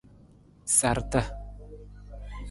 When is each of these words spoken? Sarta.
Sarta. 0.77 1.21